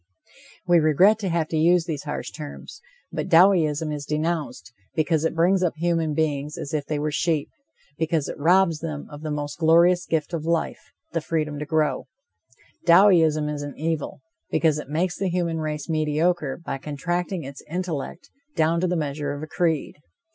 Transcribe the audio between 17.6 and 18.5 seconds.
intellect